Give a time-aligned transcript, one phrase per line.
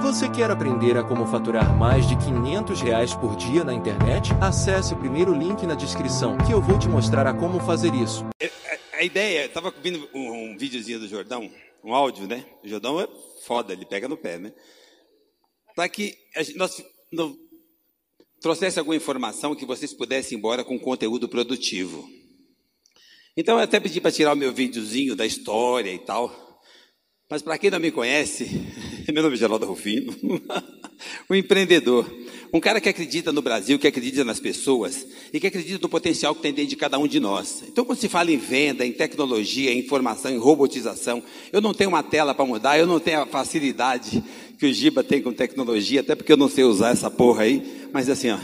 [0.00, 4.32] Você quer aprender a como faturar mais de 500 reais por dia na internet?
[4.40, 8.24] Acesse o primeiro link na descrição que eu vou te mostrar a como fazer isso.
[8.40, 11.50] A, a, a ideia, estava vendo um, um videozinho do Jordão,
[11.84, 12.46] um áudio, né?
[12.64, 13.08] O Jordão é
[13.44, 14.52] foda, ele pega no pé, né?
[15.74, 16.82] Para que gente, nós
[17.12, 17.36] não,
[18.40, 22.08] trouxesse alguma informação que vocês pudessem ir embora com conteúdo produtivo.
[23.36, 26.51] Então eu até pedi para tirar o meu videozinho da história e tal.
[27.32, 28.60] Mas para quem não me conhece,
[29.10, 30.14] meu nome é Geraldo Rufino,
[31.30, 32.06] um empreendedor,
[32.52, 36.34] um cara que acredita no Brasil, que acredita nas pessoas e que acredita no potencial
[36.34, 37.64] que tem dentro de cada um de nós.
[37.66, 41.88] Então, quando se fala em venda, em tecnologia, em informação, em robotização, eu não tenho
[41.88, 44.22] uma tela para mudar, eu não tenho a facilidade
[44.58, 47.88] que o Giba tem com tecnologia, até porque eu não sei usar essa porra aí,
[47.94, 48.38] mas assim, ó.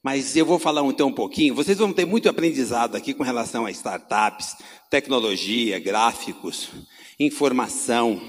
[0.00, 3.66] Mas eu vou falar então um pouquinho, vocês vão ter muito aprendizado aqui com relação
[3.66, 4.54] a startups,
[4.88, 6.70] tecnologia, gráficos
[7.18, 8.20] informação,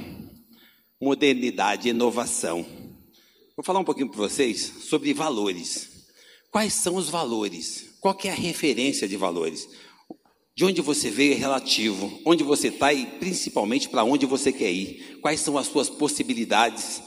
[0.99, 2.65] modernidade, inovação.
[3.55, 4.59] Vou falar um pouquinho para vocês
[4.89, 5.89] sobre valores.
[6.51, 7.95] Quais são os valores?
[7.99, 9.67] Qual é a referência de valores?
[10.55, 14.71] De onde você veio é relativo, onde você está e principalmente para onde você quer
[14.71, 15.17] ir.
[15.21, 17.01] Quais são as suas possibilidades?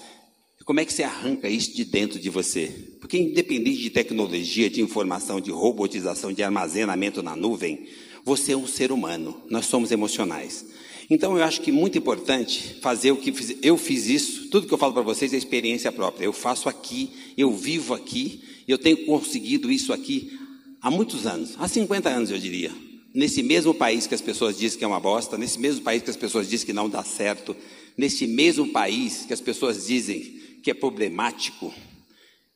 [0.64, 2.96] Como é que você arranca isso de dentro de você?
[3.00, 7.86] Porque independente de tecnologia, de informação, de robotização, de armazenamento na nuvem,
[8.24, 10.66] você é um ser humano, nós somos emocionais.
[11.08, 14.66] Então eu acho que é muito importante fazer o que fiz, eu fiz isso, tudo
[14.66, 16.24] que eu falo para vocês é experiência própria.
[16.24, 20.36] Eu faço aqui, eu vivo aqui, eu tenho conseguido isso aqui
[20.80, 22.72] há muitos anos, há 50 anos eu diria.
[23.14, 26.10] Nesse mesmo país que as pessoas dizem que é uma bosta, nesse mesmo país que
[26.10, 27.56] as pessoas dizem que não dá certo,
[27.96, 30.20] nesse mesmo país que as pessoas dizem
[30.62, 31.72] que é problemático,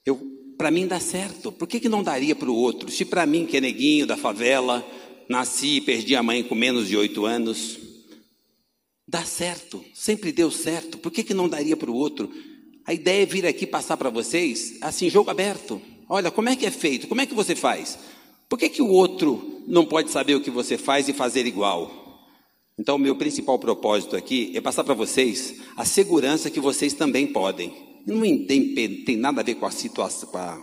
[0.05, 0.21] eu
[0.61, 1.51] para mim dá certo.
[1.51, 2.91] Por que, que não daria para o outro?
[2.91, 4.87] Se para mim, que é neguinho da favela,
[5.27, 7.79] nasci e perdi a mãe com menos de oito anos,
[9.11, 12.31] Dá certo, sempre deu certo, por que, que não daria para o outro?
[12.87, 15.83] A ideia é vir aqui passar para vocês, assim, jogo aberto.
[16.09, 17.09] Olha, como é que é feito?
[17.09, 17.99] Como é que você faz?
[18.49, 21.91] Por que, que o outro não pode saber o que você faz e fazer igual?
[22.79, 27.27] Então, o meu principal propósito aqui é passar para vocês a segurança que vocês também
[27.27, 27.75] podem.
[28.07, 30.63] Não tem, nada a ver com a, situação, com, a,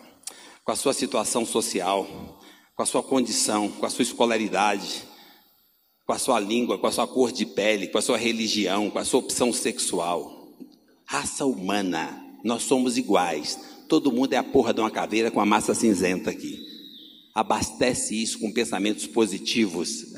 [0.64, 2.40] com a sua situação social,
[2.74, 5.06] com a sua condição, com a sua escolaridade
[6.08, 8.98] com a sua língua, com a sua cor de pele, com a sua religião, com
[8.98, 10.48] a sua opção sexual.
[11.06, 13.60] Raça humana, nós somos iguais.
[13.90, 16.66] Todo mundo é a porra de uma caveira com a massa cinzenta aqui.
[17.36, 20.14] Abastece isso com pensamentos positivos.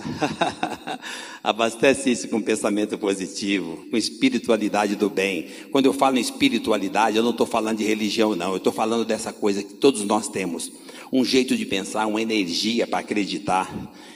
[1.43, 5.47] Abastece isso com pensamento positivo, com espiritualidade do bem.
[5.71, 8.51] Quando eu falo em espiritualidade, eu não estou falando de religião, não.
[8.51, 10.71] Eu estou falando dessa coisa que todos nós temos.
[11.11, 13.69] Um jeito de pensar, uma energia para acreditar.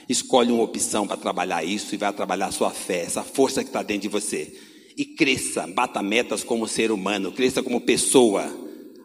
[0.08, 3.70] Escolhe uma opção para trabalhar isso e vai trabalhar a sua fé, essa força que
[3.70, 4.52] está dentro de você.
[4.96, 8.64] E cresça, bata metas como ser humano, cresça como pessoa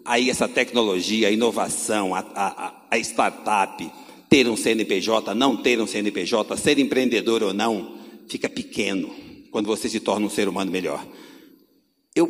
[0.10, 3.92] aí essa tecnologia, a inovação, a, a, a startup,
[4.28, 7.96] ter um CNPJ, não ter um CNPJ, ser empreendedor ou não,
[8.28, 9.14] fica pequeno
[9.52, 11.06] quando você se torna um ser humano melhor.
[12.16, 12.28] Eu,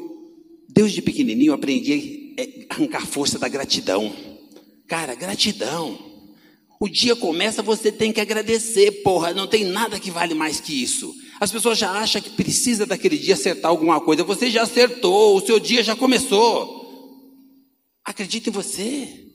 [0.67, 2.35] desde pequenininho, aprendi
[2.69, 4.13] a arrancar força da gratidão.
[4.85, 6.08] Cara, gratidão.
[6.79, 10.81] O dia começa, você tem que agradecer, porra, não tem nada que vale mais que
[10.81, 11.13] isso.
[11.37, 14.23] As pessoas já acham que precisa daquele dia acertar alguma coisa.
[14.23, 16.79] Você já acertou, o seu dia já começou.
[18.05, 19.25] Acredite em você.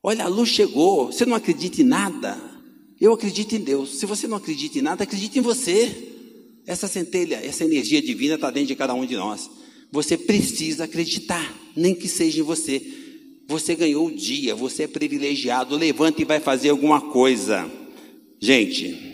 [0.00, 1.06] Olha, a luz chegou.
[1.06, 2.40] Você não acredita em nada?
[3.00, 3.98] Eu acredito em Deus.
[3.98, 6.10] Se você não acredita em nada, acredite em você.
[6.64, 9.50] Essa centelha, essa energia divina está dentro de cada um de nós.
[9.90, 13.01] Você precisa acreditar, nem que seja em você.
[13.48, 15.76] Você ganhou o dia, você é privilegiado.
[15.76, 17.70] Levanta e vai fazer alguma coisa.
[18.40, 19.12] Gente,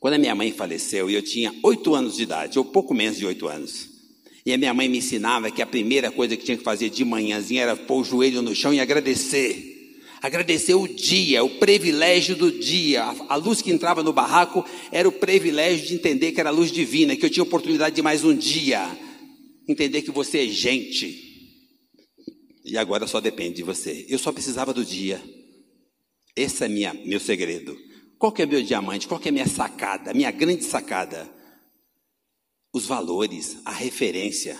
[0.00, 3.26] quando a minha mãe faleceu, eu tinha oito anos de idade, ou pouco menos de
[3.26, 3.88] oito anos.
[4.46, 7.04] E a minha mãe me ensinava que a primeira coisa que tinha que fazer de
[7.04, 9.76] manhãzinha era pôr o joelho no chão e agradecer.
[10.22, 13.04] Agradecer o dia, o privilégio do dia.
[13.28, 16.72] A, luz que entrava no barraco era o privilégio de entender que era a luz
[16.72, 18.84] divina, que eu tinha oportunidade de mais um dia.
[19.68, 21.27] Entender que você é gente.
[22.68, 24.06] E agora só depende de você.
[24.08, 25.22] Eu só precisava do dia.
[26.36, 27.76] Esse é minha, meu segredo.
[28.18, 29.08] Qual que é meu diamante?
[29.08, 30.12] Qual que é minha sacada?
[30.12, 31.38] Minha grande sacada?
[32.72, 34.58] os valores, a referência,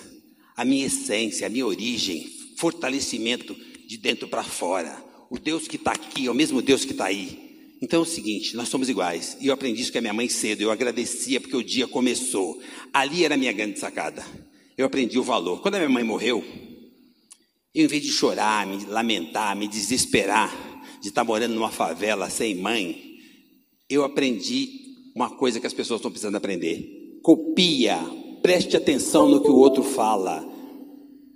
[0.56, 3.56] a minha essência, a minha origem, fortalecimento
[3.87, 5.04] de dentro para fora.
[5.31, 7.46] O Deus que está aqui é o mesmo Deus que está aí.
[7.81, 9.37] Então é o seguinte, nós somos iguais.
[9.40, 10.62] E eu aprendi isso com a minha mãe cedo.
[10.62, 12.61] Eu agradecia porque o dia começou.
[12.93, 14.25] Ali era a minha grande sacada.
[14.76, 15.61] Eu aprendi o valor.
[15.61, 16.44] Quando a minha mãe morreu,
[17.74, 20.52] eu, em vez de chorar, me lamentar, me desesperar
[21.00, 23.18] de estar morando numa favela sem mãe,
[23.88, 24.68] eu aprendi
[25.14, 26.98] uma coisa que as pessoas estão precisando aprender
[27.28, 27.98] copia,
[28.42, 30.46] preste atenção no que o outro fala.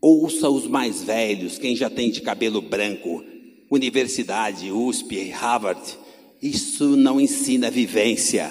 [0.01, 3.23] Ouça os mais velhos, quem já tem de cabelo branco,
[3.71, 5.81] universidade, USP, Harvard.
[6.41, 8.51] Isso não ensina vivência,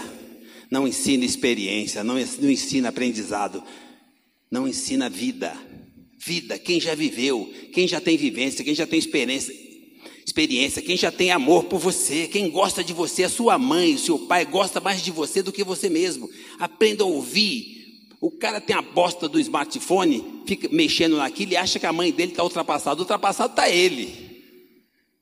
[0.70, 3.64] não ensina experiência, não, ensina aprendizado,
[4.52, 5.52] não ensina vida.
[6.24, 9.56] Vida, quem já viveu, quem já tem vivência, quem já tem experiência,
[10.24, 14.00] experiência, quem já tem amor por você, quem gosta de você, a sua mãe, o
[14.00, 16.30] seu pai gosta mais de você do que você mesmo.
[16.60, 18.06] Aprenda a ouvir.
[18.22, 22.12] O cara tem a bosta do smartphone, fica mexendo naquilo e acha que a mãe
[22.12, 23.02] dele está ultrapassada.
[23.02, 24.14] Ultrapassado está ele.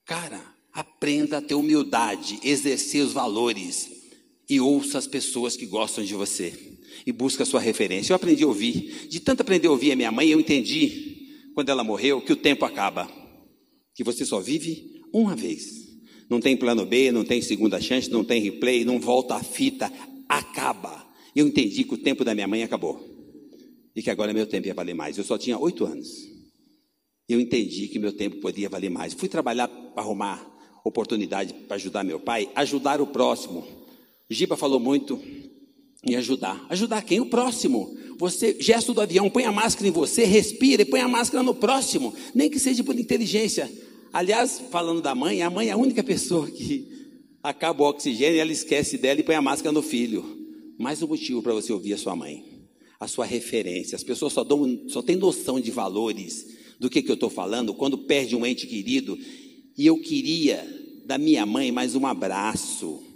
[0.04, 0.44] Cara,
[0.74, 3.90] aprenda a ter humildade, exercer os valores
[4.50, 6.69] e ouça as pessoas que gostam de você
[7.06, 8.12] e busca a sua referência.
[8.12, 9.07] Eu aprendi a ouvir.
[9.09, 12.36] De tanto aprender a ouvir a minha mãe, eu entendi, quando ela morreu, que o
[12.36, 13.09] tempo acaba.
[13.95, 15.88] Que você só vive uma vez.
[16.30, 19.91] Não tem plano B, não tem segunda chance, não tem replay, não volta a fita,
[20.27, 21.07] acaba.
[21.36, 23.03] Eu entendi que o tempo da minha mãe acabou.
[23.95, 25.18] E que agora meu tempo ia valer mais.
[25.18, 26.07] Eu só tinha oito anos.
[27.27, 29.13] Eu entendi que meu tempo podia valer mais.
[29.13, 30.50] Fui trabalhar para arrumar
[30.83, 33.65] oportunidade para ajudar meu pai, ajudar o próximo.
[34.30, 35.21] Giba falou muito
[36.04, 36.66] em ajudar.
[36.69, 37.19] Ajudar quem?
[37.19, 37.96] O próximo.
[38.18, 41.56] Você, gesto do avião, põe a máscara em você, respira e põe a máscara no
[41.56, 43.72] próximo, nem que seja por inteligência.
[44.12, 48.40] Aliás, falando da mãe, a mãe é a única pessoa que acaba o oxigênio e
[48.40, 50.38] ela esquece dela e põe a máscara no filho.
[50.78, 52.44] Mais um motivo para você ouvir a sua mãe,
[53.00, 53.95] a sua referência.
[53.95, 56.48] As pessoas só, dão, só têm noção de valores
[56.80, 59.18] do que, que eu estou falando quando perde um ente querido.
[59.78, 60.68] E eu queria
[61.06, 63.08] da minha mãe mais um abraço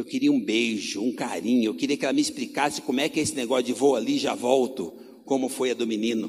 [0.00, 1.66] eu queria um beijo, um carinho.
[1.66, 4.18] Eu queria que ela me explicasse como é que é esse negócio de vou ali
[4.18, 4.92] já volto,
[5.26, 6.28] como foi a do menino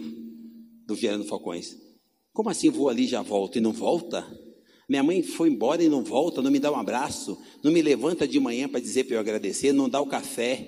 [0.86, 1.78] do Vieira Falcões.
[2.34, 4.28] Como assim vou ali já volto e não volta?
[4.90, 8.28] Minha mãe foi embora e não volta, não me dá um abraço, não me levanta
[8.28, 10.68] de manhã para dizer para eu agradecer, não dá o café,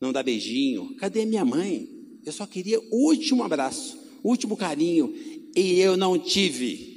[0.00, 0.96] não dá beijinho.
[0.96, 1.86] Cadê minha mãe?
[2.24, 5.14] Eu só queria o último abraço, o último carinho,
[5.54, 6.94] e eu não tive.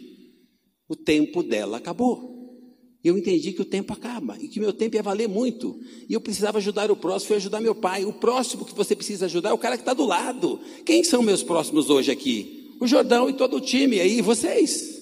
[0.88, 2.37] O tempo dela acabou.
[3.08, 5.80] Eu entendi que o tempo acaba e que meu tempo ia valer muito.
[6.10, 8.04] E eu precisava ajudar o próximo, foi ajudar meu pai.
[8.04, 10.60] O próximo que você precisa ajudar é o cara que está do lado.
[10.86, 12.76] Quem são meus próximos hoje aqui?
[12.82, 14.98] O Jordão e todo o time aí, vocês.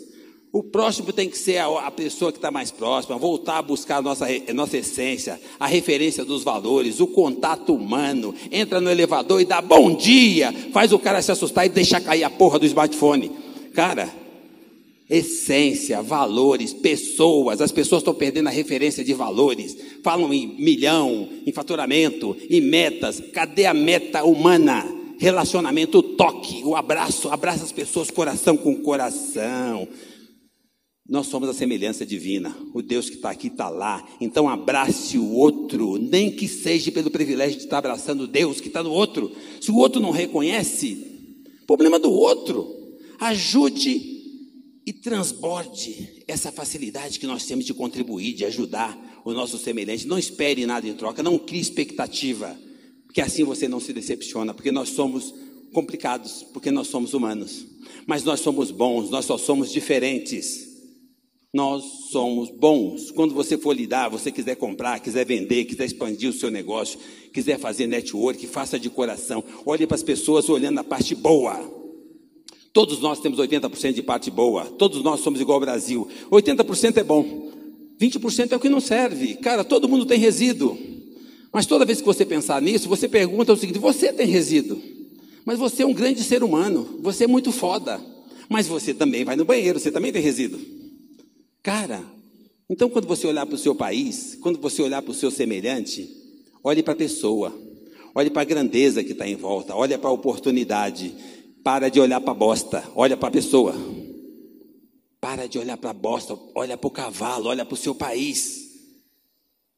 [0.52, 3.98] O próximo tem que ser a, a pessoa que está mais próxima, voltar a buscar
[3.98, 8.34] a nossa, a nossa essência, a referência dos valores, o contato humano.
[8.52, 12.24] Entra no elevador e dá bom dia, faz o cara se assustar e deixar cair
[12.24, 13.32] a porra do smartphone.
[13.74, 14.25] Cara,
[15.10, 17.62] essência, valores, pessoas.
[17.62, 19.78] As pessoas estão perdendo a referência de valores.
[20.04, 23.22] Falam em milhão, em faturamento, em metas.
[23.32, 24.86] Cadê a meta humana?
[25.18, 27.30] Relacionamento, o toque, o abraço.
[27.30, 29.88] Abraça as pessoas coração com coração.
[31.08, 32.56] Nós somos a semelhança divina.
[32.74, 34.04] O Deus que está aqui está lá.
[34.20, 38.82] Então abrace o outro, nem que seja pelo privilégio de estar abraçando Deus que está
[38.82, 39.32] no outro.
[39.62, 42.68] Se o outro não reconhece, problema do outro.
[43.20, 44.15] Ajude
[44.86, 50.08] e transborde essa facilidade que nós temos de contribuir, de ajudar o nosso semelhante.
[50.08, 52.56] Não espere nada em troca, não crie expectativa,
[53.06, 55.34] porque assim você não se decepciona, porque nós somos
[55.74, 57.66] complicados, porque nós somos humanos.
[58.06, 60.76] Mas nós somos bons, nós só somos diferentes.
[61.52, 63.12] Nós somos bons.
[63.12, 67.00] Quando você for lidar, você quiser comprar, quiser vender, quiser expandir o seu negócio,
[67.34, 69.44] quiser fazer network, faça de coração.
[69.66, 71.85] Olhe para as pessoas olhando a parte boa.
[72.76, 74.66] Todos nós temos 80% de parte boa.
[74.66, 76.10] Todos nós somos igual ao Brasil.
[76.30, 77.50] 80% é bom.
[77.98, 79.36] 20% é o que não serve.
[79.36, 80.78] Cara, todo mundo tem resíduo.
[81.54, 84.78] Mas toda vez que você pensar nisso, você pergunta o seguinte: você tem resíduo?
[85.46, 87.00] Mas você é um grande ser humano.
[87.02, 88.02] Você é muito foda.
[88.50, 90.60] Mas você também vai no banheiro, você também tem resíduo.
[91.64, 92.04] Cara,
[92.70, 96.10] então quando você olhar para o seu país, quando você olhar para o seu semelhante,
[96.62, 97.58] olhe para a pessoa,
[98.14, 101.16] olhe para a grandeza que está em volta, olhe para a oportunidade.
[101.66, 103.74] Para de olhar para a bosta, olha para a pessoa.
[105.20, 108.70] Para de olhar para a bosta, olha para o cavalo, olha para o seu país.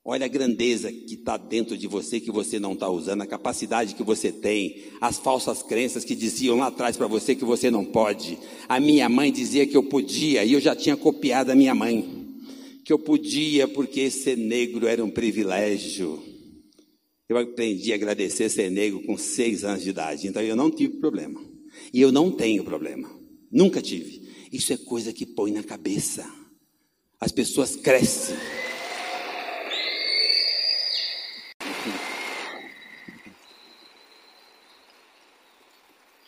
[0.03, 3.96] Olha a grandeza que está dentro de você que você não está usando, a capacidade
[3.96, 7.86] que você tem, as falsas crenças que diziam lá atrás para você que você não
[7.86, 8.38] pode.
[8.67, 12.36] A minha mãe dizia que eu podia e eu já tinha copiado a minha mãe,
[12.84, 16.22] que eu podia porque ser negro era um privilégio.
[17.29, 20.98] Eu aprendi a agradecer ser negro com seis anos de idade, então eu não tive
[20.98, 21.56] problema.
[21.94, 23.10] E eu não tenho problema.
[23.51, 24.27] Nunca tive.
[24.51, 26.25] Isso é coisa que põe na cabeça.
[27.20, 28.36] As pessoas crescem.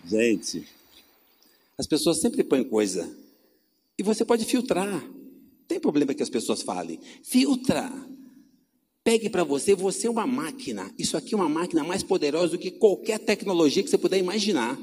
[0.06, 0.68] Gente,
[1.78, 3.16] as pessoas sempre põem coisa.
[3.98, 5.04] E você pode filtrar.
[5.68, 7.00] Tem problema que as pessoas falem.
[7.24, 7.92] Filtra.
[9.04, 10.92] Pegue para você, você é uma máquina.
[10.98, 14.80] Isso aqui é uma máquina mais poderosa do que qualquer tecnologia que você puder imaginar.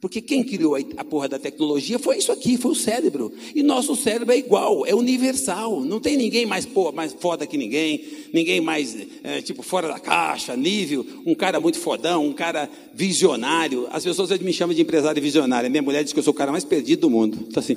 [0.00, 3.32] Porque quem criou a porra da tecnologia foi isso aqui, foi o cérebro.
[3.52, 5.80] E nosso cérebro é igual, é universal.
[5.80, 9.98] Não tem ninguém mais, pô, mais foda que ninguém, ninguém mais, é, tipo, fora da
[9.98, 13.88] caixa, nível, um cara muito fodão, um cara visionário.
[13.90, 15.68] As pessoas me chamam de empresário visionário.
[15.68, 17.36] Minha mulher diz que eu sou o cara mais perdido do mundo.
[17.48, 17.76] Então, assim,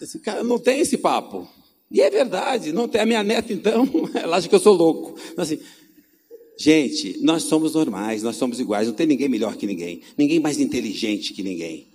[0.00, 1.46] esse cara não tem esse papo.
[1.90, 3.02] E é verdade, não tem.
[3.02, 5.14] A minha neta, então, ela acha que eu sou louco.
[5.32, 5.58] Então, assim,
[6.62, 10.60] Gente, nós somos normais, nós somos iguais, não tem ninguém melhor que ninguém, ninguém mais
[10.60, 11.86] inteligente que ninguém.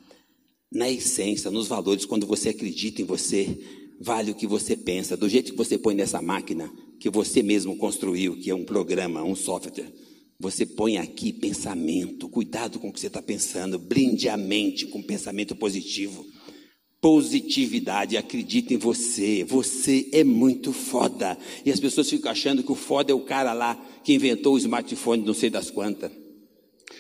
[0.72, 3.60] Na essência, nos valores, quando você acredita em você,
[4.02, 6.68] vale o que você pensa, do jeito que você põe nessa máquina,
[7.00, 9.94] que você mesmo construiu, que é um programa, um software.
[10.40, 15.00] Você põe aqui pensamento, cuidado com o que você está pensando, blinde a mente com
[15.00, 16.26] pensamento positivo
[17.06, 19.44] positividade, acredita em você.
[19.44, 21.38] Você é muito foda.
[21.64, 24.58] E as pessoas ficam achando que o foda é o cara lá que inventou o
[24.58, 26.12] smartphone, não sei das quantas.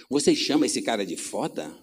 [0.07, 1.75] Você chama esse cara de foda?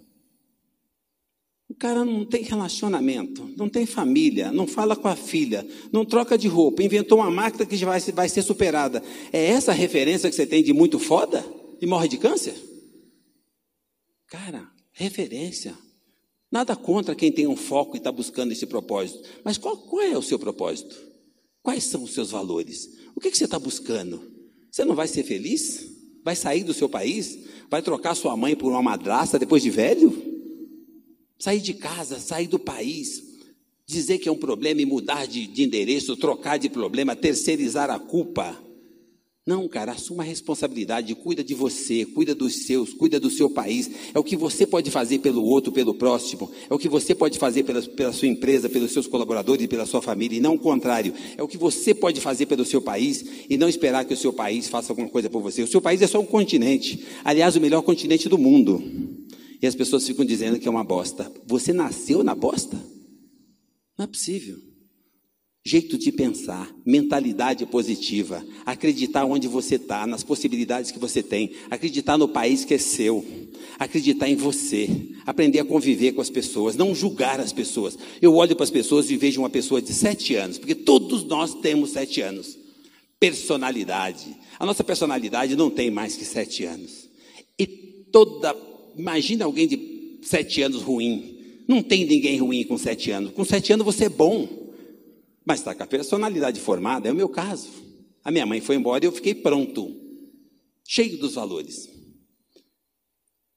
[1.69, 6.38] O cara não tem relacionamento, não tem família, não fala com a filha, não troca
[6.38, 9.02] de roupa, inventou uma máquina que vai, vai ser superada.
[9.33, 11.45] É essa referência que você tem de muito foda?
[11.81, 12.55] E morre de câncer?
[14.29, 15.76] Cara, referência.
[16.52, 19.26] Nada contra quem tem um foco e está buscando esse propósito.
[19.42, 20.94] Mas qual, qual, é o seu propósito?
[21.62, 22.90] Quais são os seus valores?
[23.16, 24.30] O que, que você está buscando?
[24.71, 25.90] Você não vai ser feliz?
[26.23, 27.38] Vai sair do seu país?
[27.71, 30.12] Vai trocar sua mãe por uma madrasta depois de velho?
[31.38, 33.23] Sair de casa, sair do país,
[33.87, 37.99] dizer que é um problema e mudar de, de endereço, trocar de problema, terceirizar a
[37.99, 38.62] culpa.
[39.44, 43.90] Não, cara, assuma a responsabilidade, cuida de você, cuida dos seus, cuida do seu país.
[44.14, 46.49] É o que você pode fazer pelo outro, pelo próximo.
[46.70, 49.84] É o que você pode fazer pela, pela sua empresa, pelos seus colaboradores e pela
[49.84, 51.12] sua família, e não o contrário.
[51.37, 54.32] É o que você pode fazer pelo seu país e não esperar que o seu
[54.32, 55.61] país faça alguma coisa por você.
[55.61, 57.04] O seu país é só um continente.
[57.25, 58.80] Aliás, o melhor continente do mundo.
[59.61, 61.32] E as pessoas ficam dizendo que é uma bosta.
[61.49, 62.76] Você nasceu na bosta?
[63.99, 64.72] Não é possível
[65.64, 72.19] jeito de pensar, mentalidade positiva, acreditar onde você está, nas possibilidades que você tem, acreditar
[72.19, 73.25] no país que é seu,
[73.78, 74.88] acreditar em você,
[75.25, 77.97] aprender a conviver com as pessoas, não julgar as pessoas.
[78.21, 81.54] Eu olho para as pessoas e vejo uma pessoa de sete anos, porque todos nós
[81.54, 82.59] temos sete anos.
[83.21, 84.37] Personalidade.
[84.59, 87.09] A nossa personalidade não tem mais que sete anos.
[87.57, 87.66] E
[88.11, 88.57] toda.
[88.97, 91.38] Imagina alguém de sete anos ruim.
[91.69, 93.33] Não tem ninguém ruim com sete anos.
[93.33, 94.62] Com sete anos você é bom.
[95.44, 97.68] Mas está com a personalidade formada, é o meu caso.
[98.25, 99.94] A minha mãe foi embora e eu fiquei pronto,
[100.87, 101.88] cheio dos valores.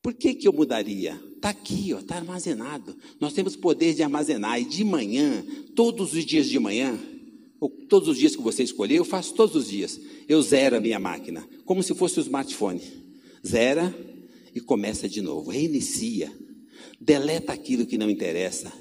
[0.02, 1.20] Por que, que eu mudaria?
[1.36, 2.96] Está aqui, está armazenado.
[3.20, 4.62] Nós temos poder de armazenar.
[4.62, 5.44] E de manhã,
[5.76, 6.96] todos os dias de manhã,
[7.60, 10.00] ou todos os dias que você escolher, eu faço todos os dias.
[10.28, 12.82] Eu zero a minha máquina, como se fosse o smartphone.
[13.46, 13.96] Zera
[14.54, 15.50] e começa de novo.
[15.50, 16.32] Reinicia.
[17.02, 18.72] Deleta aquilo que não interessa.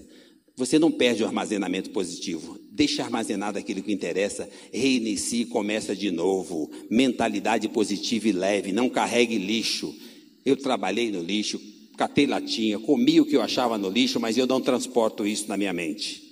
[0.56, 2.58] Você não perde o armazenamento positivo.
[2.70, 6.70] Deixa armazenado aquilo que interessa, reinicie e começa de novo.
[6.88, 9.92] Mentalidade positiva e leve, não carregue lixo.
[10.44, 11.61] Eu trabalhei no lixo,
[11.96, 15.56] catei latinha, comi o que eu achava no lixo, mas eu não transporto isso na
[15.56, 16.23] minha mente.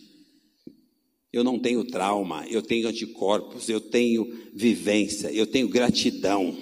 [1.32, 6.56] Eu não tenho trauma, eu tenho anticorpos, eu tenho vivência, eu tenho gratidão.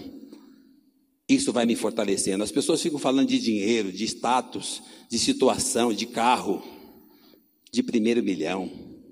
[1.29, 2.43] Isso vai me fortalecendo.
[2.43, 6.80] As pessoas ficam falando de dinheiro, de status, de situação, de carro
[7.73, 8.71] de primeiro milhão.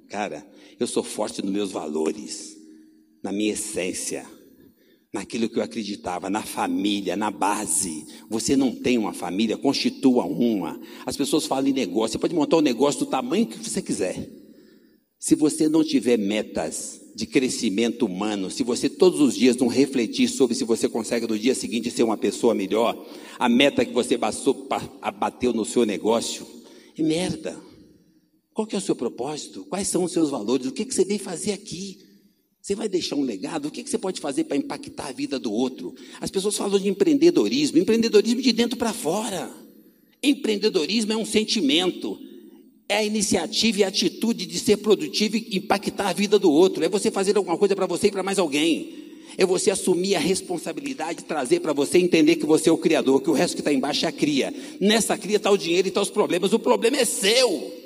[0.08, 0.46] Cara,
[0.78, 2.56] eu sou forte nos meus valores,
[3.22, 4.24] na minha essência,
[5.12, 8.06] naquilo que eu acreditava, na família, na base.
[8.30, 10.80] Você não tem uma família, constitua uma.
[11.04, 14.28] As pessoas falam em negócio, você pode montar um negócio do tamanho que você quiser.
[15.18, 20.28] Se você não tiver metas de crescimento humano, se você todos os dias não refletir
[20.28, 22.96] sobre se você consegue no dia seguinte ser uma pessoa melhor,
[23.36, 26.46] a meta que você bateu no seu negócio,
[26.96, 27.67] é merda.
[28.58, 29.64] Qual que é o seu propósito?
[29.66, 30.66] Quais são os seus valores?
[30.66, 32.00] O que, que você vem fazer aqui?
[32.60, 33.66] Você vai deixar um legado?
[33.66, 35.94] O que, que você pode fazer para impactar a vida do outro?
[36.20, 39.48] As pessoas falam de empreendedorismo, empreendedorismo de dentro para fora.
[40.20, 42.18] Empreendedorismo é um sentimento,
[42.88, 46.82] é a iniciativa e a atitude de ser produtivo e impactar a vida do outro.
[46.82, 48.92] É você fazer alguma coisa para você e para mais alguém.
[49.36, 53.30] É você assumir a responsabilidade, trazer para você entender que você é o criador, que
[53.30, 54.52] o resto que está embaixo é a cria.
[54.80, 56.52] Nessa cria está o dinheiro e está os problemas.
[56.52, 57.77] O problema é seu.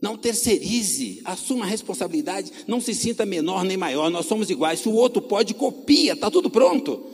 [0.00, 4.80] Não terceirize, assuma a responsabilidade, não se sinta menor nem maior, nós somos iguais.
[4.80, 7.04] Se o outro pode, copia, está tudo pronto.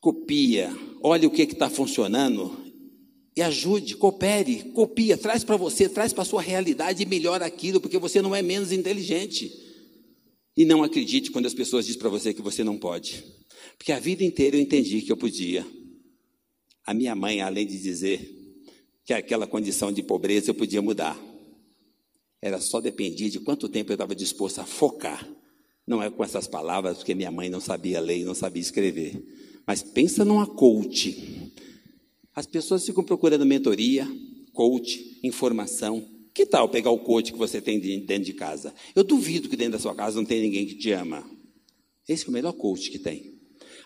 [0.00, 0.70] Copia,
[1.02, 2.64] olhe o que está funcionando
[3.36, 7.80] e ajude, coopere, copia, traz para você, traz para a sua realidade e melhora aquilo,
[7.80, 9.50] porque você não é menos inteligente.
[10.56, 13.24] E não acredite quando as pessoas dizem para você que você não pode.
[13.76, 15.66] Porque a vida inteira eu entendi que eu podia.
[16.86, 18.43] A minha mãe, além de dizer
[19.04, 21.20] que aquela condição de pobreza eu podia mudar,
[22.40, 25.26] era só dependia de quanto tempo eu estava disposto a focar.
[25.86, 29.22] Não é com essas palavras, porque minha mãe não sabia ler e não sabia escrever.
[29.66, 31.52] Mas pensa numa coach.
[32.34, 34.06] As pessoas ficam procurando mentoria,
[34.52, 36.06] coach, informação.
[36.34, 38.74] Que tal pegar o coach que você tem dentro de casa?
[38.94, 41.24] Eu duvido que dentro da sua casa não tem ninguém que te ama.
[42.08, 43.38] Esse é o melhor coach que tem.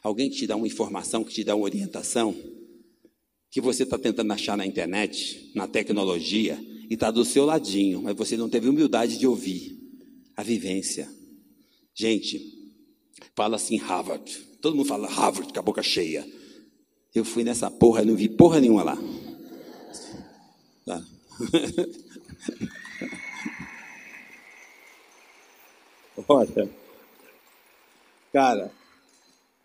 [0.02, 2.34] Alguém que te dá uma informação, que te dá uma orientação,
[3.50, 8.16] que você está tentando achar na internet, na tecnologia, e está do seu ladinho, mas
[8.16, 9.78] você não teve humildade de ouvir
[10.36, 11.08] a vivência.
[11.94, 12.40] Gente,
[13.34, 14.30] fala assim Harvard.
[14.60, 16.26] Todo mundo fala Harvard com a boca cheia.
[17.14, 18.98] Eu fui nessa porra, não vi porra nenhuma lá.
[20.84, 21.02] Tá.
[26.28, 26.68] Olha,
[28.32, 28.72] cara,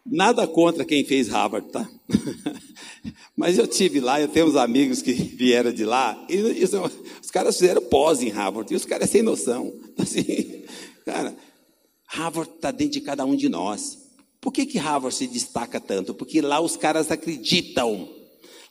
[0.05, 1.89] nada contra quem fez Harvard, tá?
[3.35, 6.63] Mas eu tive lá, eu tenho uns amigos que vieram de lá, e,
[7.21, 9.73] os caras fizeram pós em Harvard, e os caras sem noção.
[9.97, 10.63] Assim,
[11.05, 11.35] cara,
[12.07, 13.97] Harvard está dentro de cada um de nós.
[14.39, 16.13] Por que, que Harvard se destaca tanto?
[16.13, 18.09] Porque lá os caras acreditam.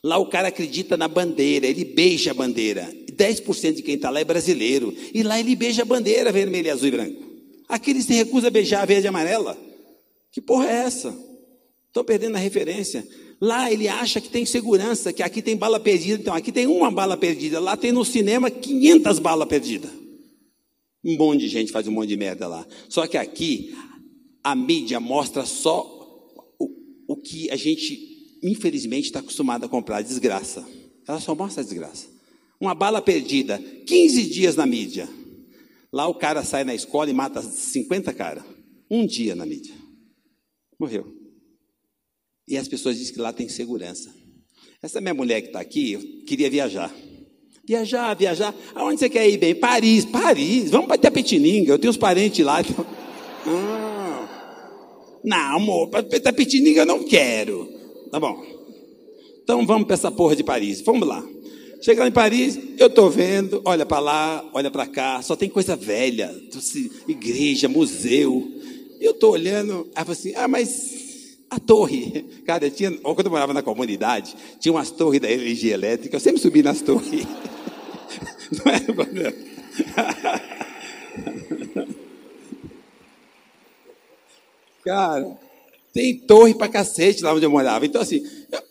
[0.03, 2.93] Lá o cara acredita na bandeira, ele beija a bandeira.
[3.11, 4.93] 10% de quem está lá é brasileiro.
[5.13, 7.23] E lá ele beija a bandeira vermelha, azul e branco.
[7.69, 9.57] Aqui ele se recusa a beijar a verde e amarela.
[10.31, 11.15] Que porra é essa?
[11.87, 13.07] Estou perdendo a referência.
[13.43, 16.21] Lá ele acha que tem segurança, que aqui tem bala perdida.
[16.21, 17.59] Então, aqui tem uma bala perdida.
[17.59, 19.91] Lá tem no cinema 500 balas perdidas.
[21.03, 22.65] Um monte de gente faz um monte de merda lá.
[22.87, 23.75] Só que aqui,
[24.41, 25.85] a mídia mostra só
[26.57, 26.69] o,
[27.05, 27.99] o que a gente,
[28.41, 30.65] infelizmente, está acostumado a comprar: desgraça.
[31.05, 32.07] Ela só mostra a desgraça.
[32.61, 35.09] Uma bala perdida, 15 dias na mídia.
[35.91, 38.45] Lá o cara sai na escola e mata 50 caras.
[38.89, 39.75] Um dia na mídia.
[40.79, 41.22] Morreu.
[42.47, 44.13] E as pessoas dizem que lá tem segurança.
[44.81, 46.93] Essa minha mulher que está aqui, queria viajar.
[47.65, 48.53] Viajar, viajar.
[48.75, 49.55] Aonde você quer ir bem?
[49.55, 50.69] Paris, Paris.
[50.69, 51.71] Vamos para Tapetininga.
[51.71, 52.59] Eu tenho uns parentes lá.
[52.61, 52.85] Então...
[53.47, 53.93] Ah.
[55.23, 57.69] Não, amor, para Tapetininga eu não quero.
[58.11, 58.43] Tá bom.
[59.41, 60.81] Então vamos para essa porra de Paris.
[60.81, 61.25] Vamos lá.
[61.81, 65.75] Chegando em Paris, eu estou vendo, olha para lá, olha para cá, só tem coisa
[65.75, 66.33] velha,
[67.07, 68.49] igreja, museu.
[69.01, 71.02] E eu estou olhando, aí assim, ah, mas
[71.53, 76.15] a torre, cara, tinha, quando eu morava na comunidade, tinha umas torres da energia elétrica,
[76.15, 77.25] eu sempre subi nas torres.
[78.65, 79.33] Não é problema.
[84.83, 85.37] Cara,
[85.93, 87.85] tem torre pra cacete lá onde eu morava.
[87.85, 88.61] Então, assim, eu,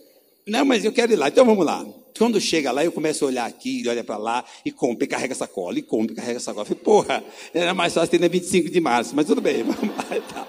[0.47, 1.85] não, mas eu quero ir lá, então vamos lá.
[2.18, 5.35] Quando chega lá, eu começo a olhar aqui, olha para lá, e compra, e carrega
[5.35, 6.62] sacola, e compra, e carrega sacola.
[6.62, 9.97] Eu falei, porra, era mais fácil ter na 25 de março, mas tudo bem, vamos
[9.97, 10.49] lá e tal.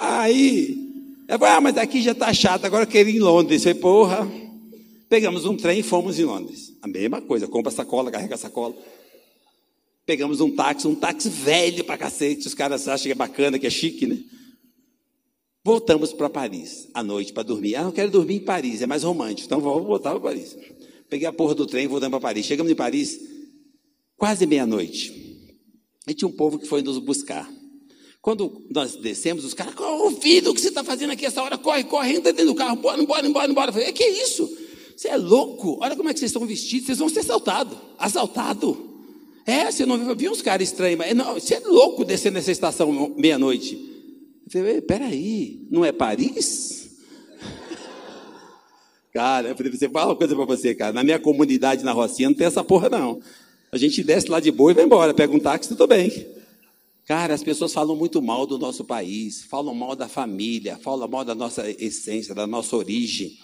[0.00, 0.89] Aí,
[1.30, 3.64] eu falei, ah, mas aqui já está chato, agora eu quero ir em Londres.
[3.64, 4.50] Eu falei, porra.
[5.08, 6.72] Pegamos um trem e fomos em Londres.
[6.82, 8.76] A mesma coisa, compra sacola, carrega sacola.
[10.06, 12.46] Pegamos um táxi, um táxi velho pra cacete.
[12.46, 14.18] Os caras acham que é bacana, que é chique, né?
[15.64, 17.76] Voltamos para Paris à noite para dormir.
[17.76, 19.46] Ah, não quero dormir em Paris, é mais romântico.
[19.46, 20.56] Então vamos voltar para Paris.
[21.08, 22.46] Peguei a porra do trem voltamos para Paris.
[22.46, 23.20] Chegamos em Paris
[24.16, 25.12] quase meia-noite.
[26.06, 27.48] E tinha um povo que foi nos buscar.
[28.22, 31.56] Quando nós descemos, os caras, ô filho, o que você está fazendo aqui essa hora?
[31.56, 33.68] Corre, corre, entra dentro do carro, bora, bora, bora, bora.
[33.70, 34.48] Eu falei, que isso?
[34.94, 35.78] Você é louco?
[35.80, 37.78] Olha como é que vocês estão vestidos, vocês vão ser assaltados.
[37.98, 38.90] Assaltado.
[39.46, 43.14] É, você não viu uns caras estranhos, mas não, você é louco descer nessa estação
[43.16, 43.74] meia-noite.
[44.44, 46.90] Eu falei, peraí, não é Paris?
[49.14, 50.92] Cara, eu falei, você fala uma coisa para você, cara.
[50.92, 53.20] Na minha comunidade, na Rocinha, não tem essa porra, não.
[53.72, 56.39] A gente desce lá de boa e vai embora, pega um táxi, tudo bem.
[57.10, 61.24] Cara, as pessoas falam muito mal do nosso país, falam mal da família, falam mal
[61.24, 63.36] da nossa essência, da nossa origem.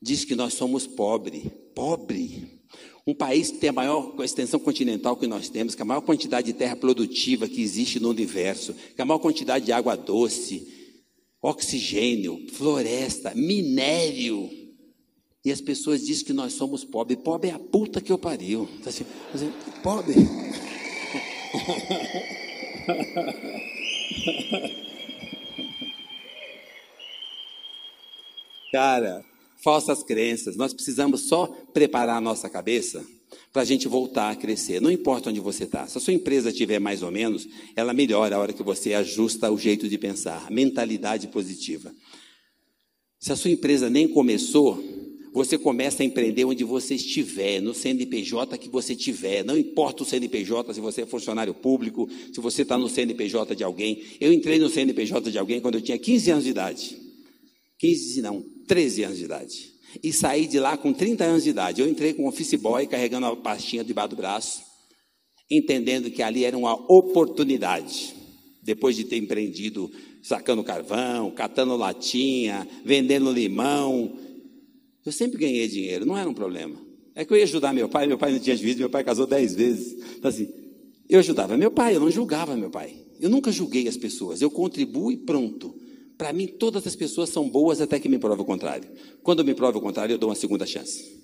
[0.00, 2.60] Diz que nós somos pobre, pobre.
[3.04, 6.46] Um país que tem a maior extensão continental que nós temos, que a maior quantidade
[6.46, 10.68] de terra produtiva que existe no universo, que a maior quantidade de água doce,
[11.42, 14.48] oxigênio, floresta, minério.
[15.44, 17.18] E as pessoas dizem que nós somos pobres.
[17.18, 18.68] Pobre é a puta que eu pariu.
[18.86, 19.04] Assim,
[19.82, 20.14] pobre.
[28.72, 29.24] Cara,
[29.62, 30.56] falsas crenças.
[30.56, 33.04] Nós precisamos só preparar a nossa cabeça
[33.52, 34.80] para a gente voltar a crescer.
[34.80, 35.86] Não importa onde você está.
[35.86, 39.50] Se a sua empresa tiver mais ou menos, ela melhora a hora que você ajusta
[39.50, 40.50] o jeito de pensar.
[40.50, 41.92] Mentalidade positiva.
[43.18, 44.82] Se a sua empresa nem começou,
[45.32, 49.44] você começa a empreender onde você estiver, no CNPJ que você tiver.
[49.44, 53.62] Não importa o CNPJ, se você é funcionário público, se você está no CNPJ de
[53.62, 54.02] alguém.
[54.20, 56.98] Eu entrei no CNPJ de alguém quando eu tinha 15 anos de idade.
[57.78, 59.70] 15 não, 13 anos de idade.
[60.04, 61.80] e saí de lá com 30 anos de idade.
[61.80, 64.62] Eu entrei com um office boy carregando uma pastinha debaixo do braço,
[65.50, 68.14] entendendo que ali era uma oportunidade.
[68.62, 69.90] Depois de ter empreendido
[70.22, 74.16] sacando carvão, catando latinha, vendendo limão,
[75.10, 76.76] eu sempre ganhei dinheiro, não era um problema.
[77.16, 79.26] É que eu ia ajudar meu pai, meu pai não tinha juízo, meu pai casou
[79.26, 80.00] dez vezes.
[80.16, 80.48] Então, assim,
[81.08, 82.94] eu ajudava meu pai, eu não julgava meu pai.
[83.18, 85.74] Eu nunca julguei as pessoas, eu contribuo e pronto.
[86.16, 88.88] Para mim, todas as pessoas são boas até que me prove o contrário.
[89.20, 91.20] Quando me prove o contrário, eu dou uma segunda chance.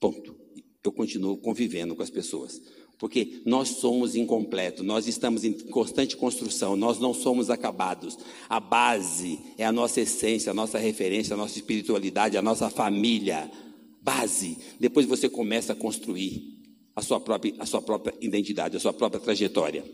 [0.00, 0.34] Ponto.
[0.82, 2.58] Eu continuo convivendo com as pessoas.
[2.98, 8.18] Porque nós somos incompletos, nós estamos em constante construção, nós não somos acabados.
[8.48, 13.50] A base é a nossa essência, a nossa referência, a nossa espiritualidade, a nossa família.
[14.00, 14.56] Base.
[14.80, 16.56] Depois você começa a construir
[16.94, 19.84] a sua própria, a sua própria identidade, a sua própria trajetória.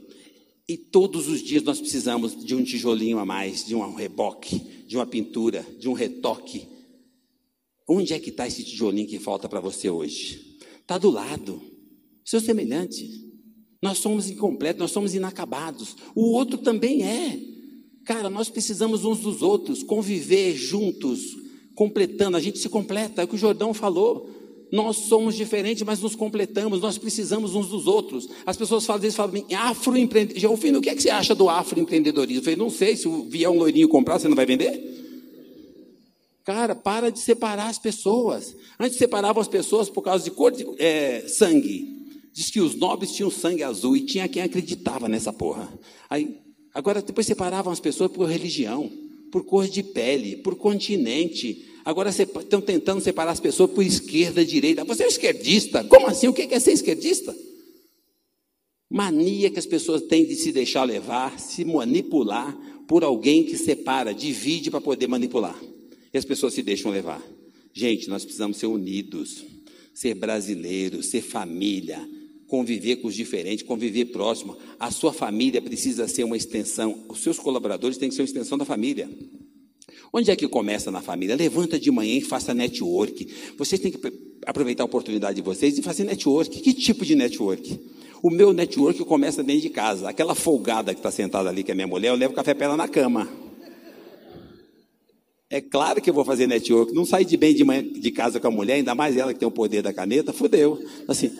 [0.68, 4.96] E todos os dias nós precisamos de um tijolinho a mais, de um reboque, de
[4.96, 6.68] uma pintura, de um retoque.
[7.88, 10.58] Onde é que está esse tijolinho que falta para você hoje?
[10.80, 11.71] Está do lado,
[12.24, 13.32] seu semelhante.
[13.82, 15.96] Nós somos incompletos, nós somos inacabados.
[16.14, 17.38] O outro também é.
[18.04, 21.36] Cara, nós precisamos uns dos outros, conviver juntos,
[21.74, 22.36] completando.
[22.36, 24.30] A gente se completa, é o que o Jordão falou.
[24.72, 28.28] Nós somos diferentes, mas nos completamos, nós precisamos uns dos outros.
[28.46, 30.40] As pessoas falam, vezes falam, afroempreendedorismo.
[30.40, 32.40] Geofino, o que, é que você acha do afroempreendedorismo?
[32.40, 34.80] Eu falei, não sei, se vier um loirinho comprar, você não vai vender?
[36.44, 38.56] Cara, para de separar as pessoas.
[38.80, 42.01] Antes separavam as pessoas por causa de cor de é, sangue.
[42.32, 45.72] Diz que os nobres tinham sangue azul e tinha quem acreditava nessa porra.
[46.08, 46.38] Aí,
[46.72, 48.90] agora depois separavam as pessoas por religião,
[49.30, 51.68] por cor de pele, por continente.
[51.84, 54.84] Agora estão tentando separar as pessoas por esquerda, direita.
[54.84, 55.84] Você é esquerdista?
[55.84, 56.28] Como assim?
[56.28, 57.36] O que é ser esquerdista?
[58.88, 62.54] Mania que as pessoas têm de se deixar levar, se manipular
[62.86, 65.58] por alguém que separa, divide para poder manipular.
[66.12, 67.22] E as pessoas se deixam levar.
[67.72, 69.44] Gente, nós precisamos ser unidos,
[69.94, 72.06] ser brasileiros, ser família,
[72.52, 74.58] conviver com os diferentes, conviver próximo.
[74.78, 78.58] A sua família precisa ser uma extensão, os seus colaboradores têm que ser uma extensão
[78.58, 79.08] da família.
[80.12, 81.34] Onde é que começa na família?
[81.34, 83.26] Levanta de manhã e faça network.
[83.56, 83.98] Vocês têm que
[84.44, 86.60] aproveitar a oportunidade de vocês e fazer network.
[86.60, 87.80] Que tipo de network?
[88.22, 90.10] O meu network começa dentro de casa.
[90.10, 92.76] Aquela folgada que está sentada ali, que é minha mulher, eu levo café para ela
[92.76, 93.30] na cama.
[95.48, 96.92] É claro que eu vou fazer network.
[96.92, 99.40] Não sair de bem de, manhã, de casa com a mulher, ainda mais ela que
[99.40, 100.78] tem o poder da caneta, fudeu.
[101.08, 101.32] Assim,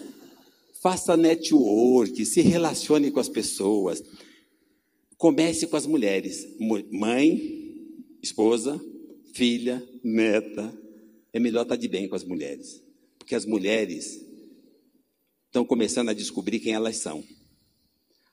[0.82, 4.02] faça network, se relacione com as pessoas.
[5.16, 6.56] Comece com as mulheres.
[6.90, 7.86] Mãe,
[8.20, 8.84] esposa,
[9.32, 10.76] filha, neta.
[11.32, 12.82] É melhor estar de bem com as mulheres.
[13.16, 14.26] Porque as mulheres
[15.46, 17.22] estão começando a descobrir quem elas são.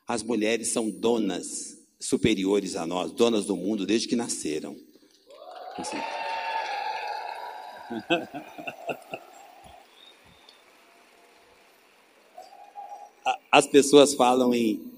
[0.07, 4.75] As mulheres são donas superiores a nós, donas do mundo desde que nasceram.
[5.77, 5.97] Assim.
[13.51, 14.89] As pessoas falam em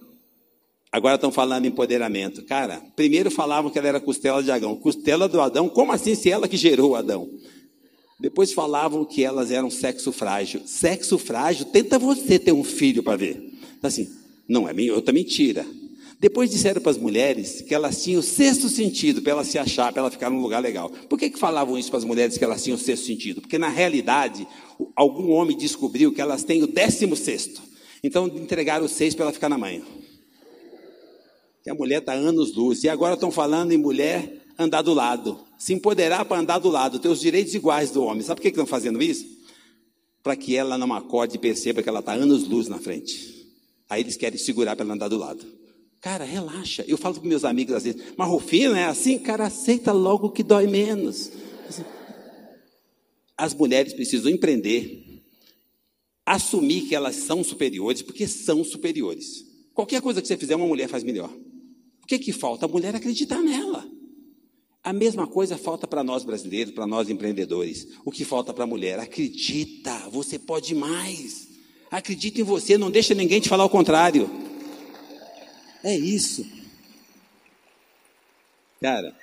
[0.91, 2.43] Agora estão falando em empoderamento.
[2.43, 4.75] Cara, primeiro falavam que ela era costela de Adão.
[4.75, 5.69] Costela do Adão?
[5.69, 7.29] Como assim se ela que gerou Adão?
[8.19, 10.61] Depois falavam que elas eram sexo frágil.
[10.65, 11.65] Sexo frágil?
[11.65, 13.37] Tenta você ter um filho para ver.
[13.77, 14.09] Então, assim,
[14.47, 15.65] não é outra mentira.
[16.19, 19.91] Depois disseram para as mulheres que elas tinham o sexto sentido para elas se achar,
[19.91, 20.89] para ela ficar num lugar legal.
[21.09, 23.41] Por que, que falavam isso para as mulheres que elas tinham o sexto sentido?
[23.41, 24.45] Porque na realidade,
[24.95, 27.70] algum homem descobriu que elas têm o décimo sexto.
[28.03, 29.83] Então entregaram o seis para ela ficar na mãe
[31.63, 32.83] que a mulher está anos luz.
[32.83, 35.39] E agora estão falando em mulher andar do lado.
[35.57, 38.23] Se empoderar para andar do lado, ter os direitos iguais do homem.
[38.23, 39.25] Sabe por que estão fazendo isso?
[40.23, 43.47] Para que ela não acorde e perceba que ela está anos luz na frente.
[43.89, 45.45] Aí eles querem segurar para ela andar do lado.
[45.99, 46.83] Cara, relaxa.
[46.87, 50.41] Eu falo para meus amigos às vezes, mas Rufino é assim, cara, aceita logo que
[50.41, 51.31] dói menos.
[53.37, 55.10] As mulheres precisam empreender,
[56.25, 59.45] assumir que elas são superiores, porque são superiores.
[59.73, 61.31] Qualquer coisa que você fizer, uma mulher faz melhor
[62.17, 62.65] que, que falta?
[62.65, 63.87] A mulher acreditar nela.
[64.83, 67.87] A mesma coisa falta para nós brasileiros, para nós empreendedores.
[68.03, 68.99] O que falta para a mulher?
[68.99, 71.47] Acredita, você pode mais.
[71.89, 74.29] Acredita em você, não deixa ninguém te falar o contrário.
[75.83, 76.45] É isso.
[78.81, 79.15] Cara,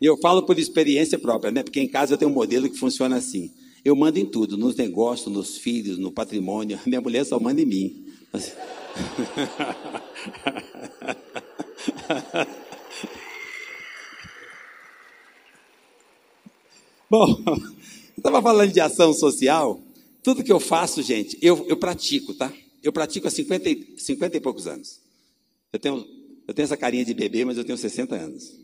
[0.00, 1.62] eu falo por experiência própria, né?
[1.62, 3.50] Porque em casa eu tenho um modelo que funciona assim.
[3.84, 6.80] Eu mando em tudo, nos negócios, nos filhos, no patrimônio.
[6.86, 8.06] Minha mulher só manda em mim.
[17.10, 17.44] Bom,
[18.16, 19.78] estava falando de ação social.
[20.22, 22.50] Tudo que eu faço, gente, eu, eu pratico, tá?
[22.82, 25.02] Eu pratico há 50, 50 e poucos anos.
[25.70, 26.02] Eu tenho,
[26.48, 28.58] eu tenho essa carinha de bebê, mas eu tenho 60 anos.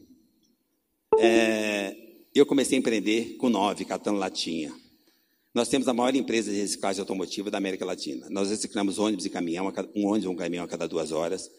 [1.19, 1.95] É,
[2.35, 4.73] eu comecei a empreender com nove, catando latinha.
[5.53, 8.29] Nós temos a maior empresa de reciclagem automotiva da América Latina.
[8.31, 11.51] Nós reciclamos ônibus e caminhão, um ônibus e um caminhão a cada duas horas.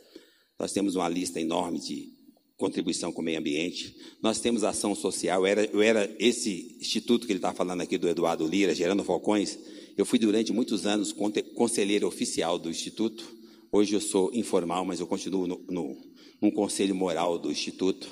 [0.58, 2.08] Nós temos uma lista enorme de
[2.56, 3.94] contribuição com o meio ambiente.
[4.24, 5.42] Nós temos ação social.
[5.42, 9.04] Eu era, eu era esse instituto que ele está falando aqui do Eduardo Lira, Gerando
[9.04, 9.60] Falcões.
[9.98, 11.14] Eu fui durante muitos anos
[11.54, 13.36] conselheiro oficial do instituto.
[13.74, 15.98] Hoje eu sou informal, mas eu continuo no, no,
[16.42, 18.10] no conselho moral do instituto.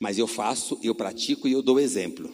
[0.00, 2.32] Mas eu faço, eu pratico e eu dou exemplo.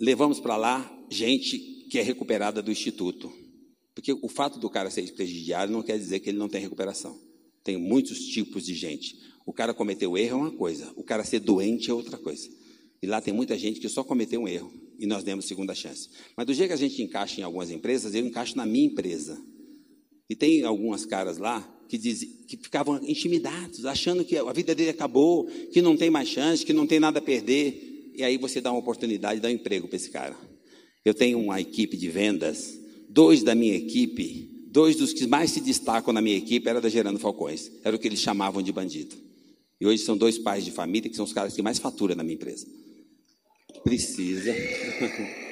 [0.00, 1.58] Levamos para lá gente
[1.90, 3.30] que é recuperada do instituto.
[3.94, 7.20] Porque o fato do cara ser presidiário não quer dizer que ele não tem recuperação.
[7.62, 9.18] Tem muitos tipos de gente.
[9.44, 12.48] O cara cometeu erro é uma coisa, o cara ser doente é outra coisa.
[13.02, 16.08] E lá tem muita gente que só cometeu um erro e nós demos segunda chance.
[16.36, 19.38] Mas do jeito que a gente encaixa em algumas empresas, eu encaixo na minha empresa.
[20.28, 24.90] E tem algumas caras lá que, diz, que ficavam intimidados, achando que a vida dele
[24.90, 27.89] acabou, que não tem mais chance, que não tem nada a perder.
[28.14, 30.36] E aí você dá uma oportunidade, dá um emprego para esse cara.
[31.04, 35.60] Eu tenho uma equipe de vendas, dois da minha equipe, dois dos que mais se
[35.60, 39.16] destacam na minha equipe era da Gerando Falcões, era o que eles chamavam de bandido.
[39.80, 42.22] E hoje são dois pais de família que são os caras que mais faturam na
[42.22, 42.66] minha empresa.
[43.82, 44.54] Precisa.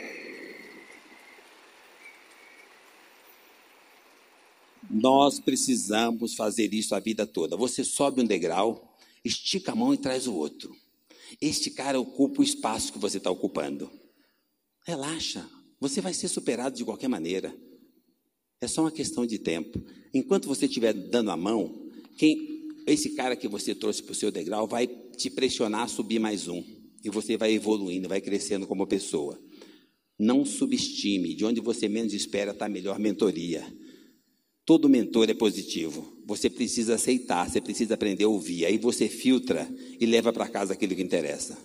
[4.91, 7.57] Nós precisamos fazer isso a vida toda.
[7.57, 10.75] Você sobe um degrau, estica a mão e traz o outro.
[11.41, 13.91] Este cara ocupa o espaço que você está ocupando.
[14.87, 15.49] Relaxa,
[15.81, 17.55] você vai ser superado de qualquer maneira.
[18.61, 19.81] É só uma questão de tempo.
[20.13, 24.31] Enquanto você estiver dando a mão, quem, esse cara que você trouxe para o seu
[24.31, 26.65] degrau vai te pressionar a subir mais um.
[27.05, 29.41] E você vai evoluindo, vai crescendo como pessoa.
[30.19, 31.35] Não subestime.
[31.35, 33.65] De onde você menos espera está a melhor mentoria.
[34.65, 36.18] Todo mentor é positivo.
[36.29, 38.67] Você precisa aceitar, você precisa aprender a ouvir.
[38.67, 39.67] Aí você filtra
[39.99, 41.57] e leva para casa aquilo que interessa.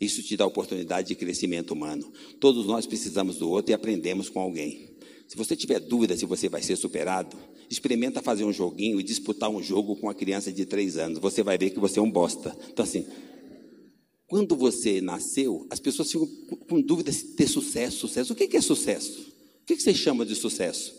[0.00, 2.08] Isso te dá oportunidade de crescimento humano.
[2.38, 4.96] Todos nós precisamos do outro e aprendemos com alguém.
[5.26, 7.36] Se você tiver dúvida se você vai ser superado,
[7.68, 11.18] experimenta fazer um joguinho e disputar um jogo com uma criança de três anos.
[11.18, 12.56] Você vai ver que você é um bosta.
[12.70, 13.04] Então, assim,
[14.28, 16.28] quando você nasceu, as pessoas ficam
[16.68, 18.06] com dúvida se ter sucesso.
[18.06, 18.34] Sucesso.
[18.34, 19.20] O que é sucesso?
[19.62, 20.94] O que você chama de sucesso?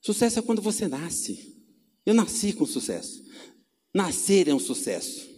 [0.00, 1.57] Sucesso é quando você nasce.
[2.04, 3.22] Eu nasci com sucesso.
[3.94, 5.28] Nascer é um sucesso.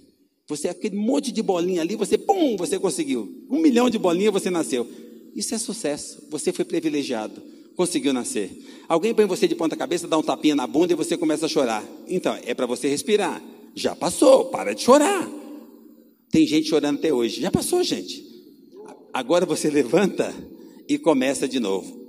[0.48, 3.46] Você, aquele monte de bolinha ali, você, pum, você conseguiu.
[3.48, 4.86] Um milhão de bolinhas você nasceu.
[5.34, 6.26] Isso é sucesso.
[6.28, 7.40] Você foi privilegiado.
[7.76, 8.50] Conseguiu nascer.
[8.88, 11.48] Alguém põe você de ponta cabeça, dá um tapinha na bunda e você começa a
[11.48, 11.84] chorar.
[12.08, 13.40] Então, é para você respirar.
[13.74, 15.30] Já passou, para de chorar.
[16.30, 17.40] Tem gente chorando até hoje.
[17.40, 18.24] Já passou, gente.
[19.12, 20.34] Agora você levanta
[20.88, 21.99] e começa de novo.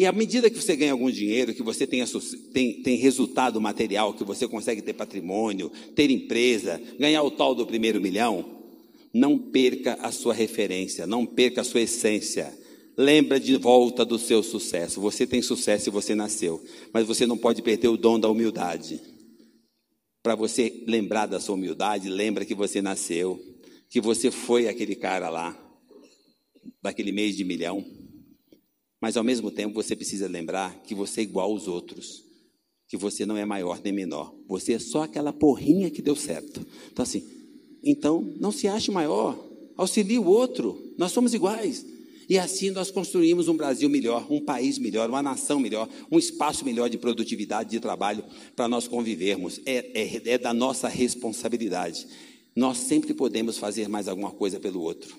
[0.00, 2.06] E à medida que você ganha algum dinheiro, que você tenha,
[2.54, 7.66] tem, tem resultado material, que você consegue ter patrimônio, ter empresa, ganhar o tal do
[7.66, 8.62] primeiro milhão,
[9.12, 12.50] não perca a sua referência, não perca a sua essência.
[12.96, 15.02] Lembra de volta do seu sucesso.
[15.02, 19.02] Você tem sucesso e você nasceu, mas você não pode perder o dom da humildade.
[20.22, 23.38] Para você lembrar da sua humildade, lembra que você nasceu,
[23.90, 25.54] que você foi aquele cara lá,
[26.82, 27.99] daquele mês de milhão
[29.00, 32.24] mas ao mesmo tempo você precisa lembrar que você é igual aos outros,
[32.88, 34.34] que você não é maior nem menor.
[34.46, 36.64] Você é só aquela porrinha que deu certo.
[36.92, 37.22] Então assim,
[37.82, 39.38] então não se ache maior,
[39.76, 40.94] auxilie o outro.
[40.98, 41.86] Nós somos iguais.
[42.28, 46.64] E assim nós construímos um Brasil melhor, um país melhor, uma nação melhor, um espaço
[46.64, 48.22] melhor de produtividade, de trabalho
[48.54, 49.60] para nós convivermos.
[49.66, 52.06] É, é, é da nossa responsabilidade.
[52.54, 55.16] Nós sempre podemos fazer mais alguma coisa pelo outro.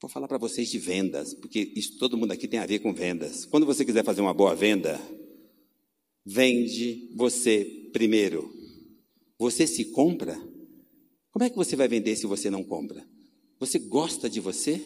[0.00, 2.92] Vou falar para vocês de vendas, porque isso todo mundo aqui tem a ver com
[2.92, 3.46] vendas.
[3.46, 5.00] Quando você quiser fazer uma boa venda,
[6.24, 8.54] vende você primeiro.
[9.38, 10.38] Você se compra?
[11.30, 13.06] Como é que você vai vender se você não compra?
[13.58, 14.82] Você gosta de você?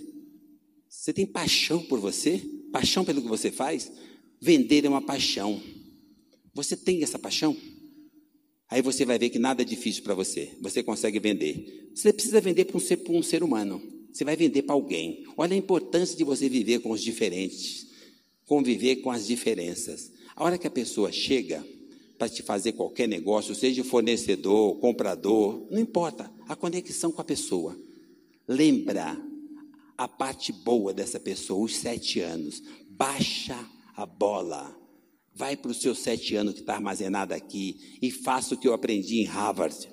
[0.89, 2.39] Você tem paixão por você?
[2.73, 3.91] Paixão pelo que você faz?
[4.41, 5.61] Vender é uma paixão.
[6.55, 7.57] Você tem essa paixão?
[8.69, 10.57] Aí você vai ver que nada é difícil para você.
[10.61, 11.91] Você consegue vender.
[11.95, 14.00] Você precisa vender para um ser, para um ser humano.
[14.13, 15.25] Você vai vender para alguém.
[15.37, 17.87] Olha a importância de você viver com os diferentes,
[18.47, 20.13] conviver com as diferenças.
[20.35, 21.65] A hora que a pessoa chega
[22.19, 27.75] para te fazer qualquer negócio, seja fornecedor, comprador, não importa, a conexão com a pessoa.
[28.47, 29.17] Lembra
[29.97, 32.63] a parte boa dessa pessoa, os sete anos.
[32.89, 33.57] Baixa
[33.97, 34.77] a bola.
[35.35, 38.75] Vai para os seus sete anos que está armazenado aqui e faça o que eu
[38.75, 39.89] aprendi em Harvard.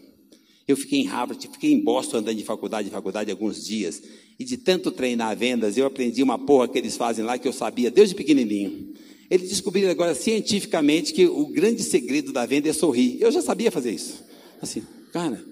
[0.67, 4.03] Eu fiquei em Harvard, fiquei em Boston andando de faculdade em faculdade alguns dias.
[4.37, 7.53] E de tanto treinar vendas, eu aprendi uma porra que eles fazem lá que eu
[7.53, 8.93] sabia desde pequenininho.
[9.29, 13.17] Eles descobriram agora cientificamente que o grande segredo da venda é sorrir.
[13.19, 14.23] Eu já sabia fazer isso.
[14.61, 15.43] Assim, cara,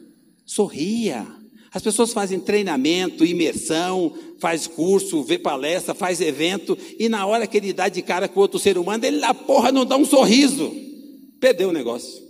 [0.46, 1.26] sorria.
[1.72, 7.58] As pessoas fazem treinamento, imersão, faz curso, vê palestra, faz evento, e na hora que
[7.58, 10.74] ele dá de cara com outro ser humano, ele na porra não dá um sorriso.
[11.38, 12.25] Perdeu o negócio.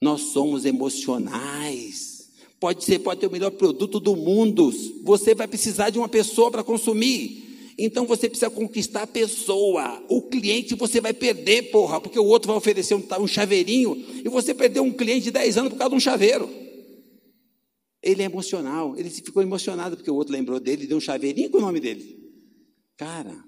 [0.00, 2.30] Nós somos emocionais.
[2.60, 4.72] Pode ser, pode ter o melhor produto do mundo.
[5.04, 7.74] Você vai precisar de uma pessoa para consumir.
[7.78, 10.04] Então você precisa conquistar a pessoa.
[10.08, 14.28] O cliente você vai perder, porra, porque o outro vai oferecer um, um chaveirinho e
[14.28, 16.50] você perdeu um cliente de 10 anos por causa de um chaveiro.
[18.02, 21.50] Ele é emocional, ele ficou emocionado porque o outro lembrou dele e deu um chaveirinho
[21.50, 22.18] com o nome dele.
[22.96, 23.44] Cara,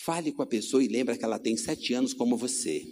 [0.00, 2.86] fale com a pessoa e lembra que ela tem sete anos como você.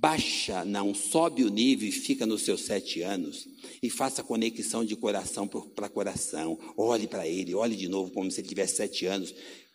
[0.00, 3.46] Baixa, não, sobe o nível e fica nos seus sete anos
[3.82, 6.58] e faça conexão de coração para coração.
[6.74, 9.34] Olhe para ele, olhe de novo como se ele tivesse sete anos.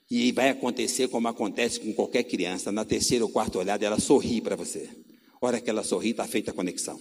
[0.10, 2.72] E vai acontecer como acontece com qualquer criança.
[2.72, 4.90] Na terceira ou quarta olhada, ela sorri para você.
[5.40, 7.00] A hora que ela sorri, está feita a conexão.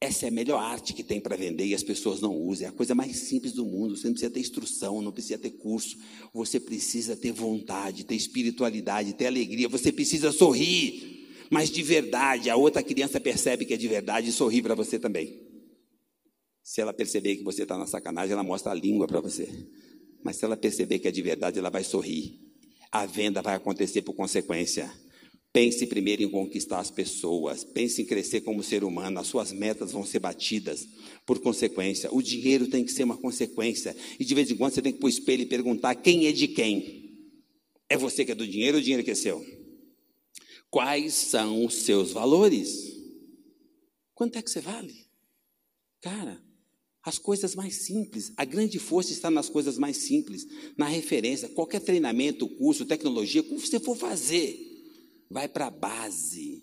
[0.00, 2.66] Essa é a melhor arte que tem para vender e as pessoas não usam.
[2.66, 3.96] É a coisa mais simples do mundo.
[3.96, 5.96] Você não precisa ter instrução, não precisa ter curso.
[6.34, 9.68] Você precisa ter vontade, ter espiritualidade, ter alegria.
[9.68, 11.15] Você precisa sorrir,
[11.50, 12.50] mas de verdade.
[12.50, 15.40] A outra criança percebe que é de verdade e sorri para você também.
[16.62, 19.48] Se ela perceber que você está na sacanagem, ela mostra a língua para você.
[20.24, 22.40] Mas se ela perceber que é de verdade, ela vai sorrir.
[22.90, 24.90] A venda vai acontecer por consequência.
[25.52, 29.92] Pense primeiro em conquistar as pessoas, pense em crescer como ser humano, as suas metas
[29.92, 30.86] vão ser batidas
[31.24, 32.12] por consequência.
[32.12, 33.96] O dinheiro tem que ser uma consequência.
[34.20, 36.26] E de vez em quando você tem que ir para o espelho e perguntar quem
[36.26, 37.30] é de quem.
[37.88, 39.42] É você que é do dinheiro ou o dinheiro que é seu?
[40.76, 43.00] Quais são os seus valores?
[44.14, 45.06] Quanto é que você vale?
[46.02, 46.38] Cara,
[47.02, 51.48] as coisas mais simples, a grande força está nas coisas mais simples, na referência.
[51.48, 54.58] Qualquer treinamento, curso, tecnologia, como você for fazer,
[55.30, 56.62] vai para a base.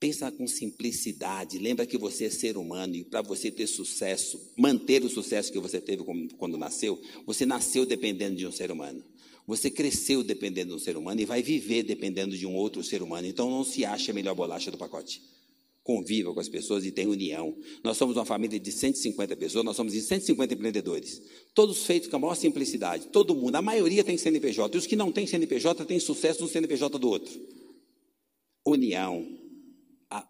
[0.00, 1.60] Pensa com simplicidade.
[1.60, 5.60] Lembra que você é ser humano e para você ter sucesso, manter o sucesso que
[5.60, 6.02] você teve
[6.36, 9.04] quando nasceu, você nasceu dependendo de um ser humano.
[9.52, 13.02] Você cresceu dependendo de um ser humano e vai viver dependendo de um outro ser
[13.02, 13.26] humano.
[13.26, 15.22] Então não se acha a melhor bolacha do pacote.
[15.82, 17.54] Conviva com as pessoas e tenha união.
[17.84, 21.20] Nós somos uma família de 150 pessoas, nós somos de 150 empreendedores.
[21.52, 23.08] Todos feitos com a maior simplicidade.
[23.08, 24.74] Todo mundo, a maioria tem CNPJ.
[24.74, 27.38] E os que não têm CNPJ têm sucesso no CNPJ do outro
[28.64, 29.38] união.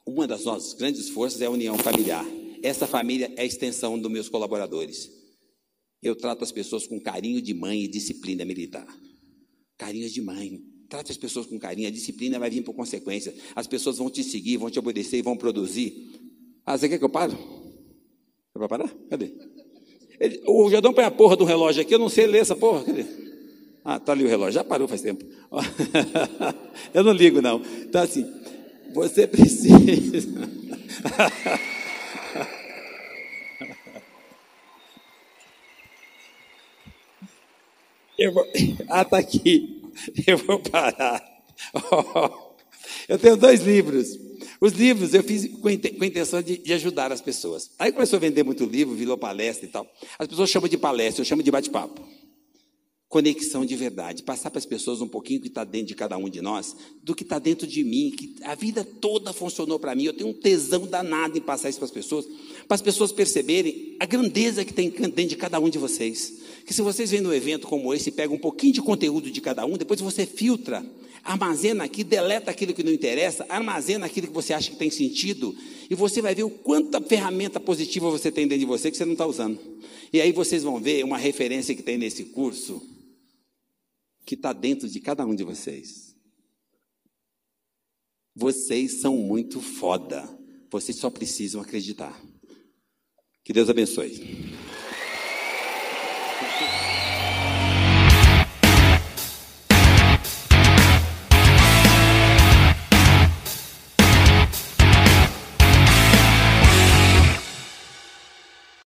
[0.06, 2.24] Uma das nossas grandes forças é a união familiar.
[2.62, 5.11] Essa família é a extensão dos meus colaboradores.
[6.02, 8.87] Eu trato as pessoas com carinho de mãe e disciplina militar.
[9.82, 10.62] Carinho de mãe.
[10.88, 13.34] Trate as pessoas com carinho, a disciplina vai vir por consequência.
[13.56, 16.12] As pessoas vão te seguir, vão te obedecer e vão produzir.
[16.64, 17.32] Ah, você quer que eu pare?
[17.32, 18.88] Você vai parar?
[19.10, 19.32] Cadê?
[20.20, 22.84] Ele, o Jordão põe a porra do relógio aqui, eu não sei ler essa porra.
[22.84, 23.04] Cadê?
[23.84, 25.24] Ah, tá ali o relógio, já parou faz tempo.
[26.94, 27.60] Eu não ligo, não.
[27.80, 28.24] Então, assim,
[28.94, 29.74] você precisa.
[38.22, 38.46] Eu vou...
[38.88, 39.82] Ah, tá aqui.
[40.26, 41.22] Eu vou parar.
[43.08, 44.18] Eu tenho dois livros.
[44.61, 45.72] Os livros eu fiz com a
[46.06, 47.70] intenção de, de, ajudar as pessoas.
[47.78, 49.87] Aí começou a vender muito livro, virou palestra e tal.
[50.18, 52.00] As pessoas chamam de palestra, eu chamo de bate-papo
[53.12, 56.31] conexão de verdade, passar para as pessoas um pouquinho que está dentro de cada um
[56.31, 60.05] de nós, do que está dentro de mim, que a vida toda funcionou para mim.
[60.05, 62.27] Eu tenho um tesão danado em passar isso para as pessoas,
[62.66, 66.38] para as pessoas perceberem a grandeza que tem dentro de cada um de vocês.
[66.64, 69.66] Que se vocês vêm num evento como esse, pega um pouquinho de conteúdo de cada
[69.66, 70.83] um, depois você filtra,
[71.22, 75.55] armazena aqui, deleta aquilo que não interessa, armazena aquilo que você acha que tem sentido,
[75.90, 79.05] e você vai ver o quanta ferramenta positiva você tem dentro de você que você
[79.05, 79.61] não está usando.
[80.11, 82.90] E aí vocês vão ver uma referência que tem nesse curso
[84.24, 86.16] que está dentro de cada um de vocês.
[88.35, 90.26] Vocês são muito foda.
[90.70, 92.18] Vocês só precisam acreditar.
[93.44, 94.52] Que Deus abençoe.